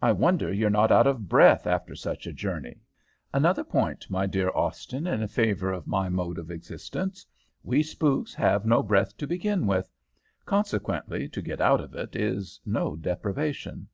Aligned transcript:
I 0.00 0.12
wonder 0.12 0.50
you're 0.50 0.70
not 0.70 0.90
out 0.90 1.06
of 1.06 1.28
breath 1.28 1.66
after 1.66 1.94
such 1.94 2.26
a 2.26 2.32
journey.' 2.32 2.80
"'Another 3.34 3.64
point, 3.64 4.06
my 4.08 4.24
dear 4.24 4.48
Austin, 4.54 5.06
in 5.06 5.28
favor 5.28 5.74
of 5.74 5.86
my 5.86 6.08
mode 6.08 6.38
of 6.38 6.50
existence. 6.50 7.26
We 7.62 7.82
spooks 7.82 8.32
have 8.32 8.64
no 8.64 8.82
breath 8.82 9.14
to 9.18 9.26
begin 9.26 9.66
with. 9.66 9.92
Consequently, 10.46 11.28
to 11.28 11.42
get 11.42 11.60
out 11.60 11.82
of 11.82 11.94
it 11.94 12.16
is 12.16 12.58
no 12.64 12.96
deprivation. 12.96 13.88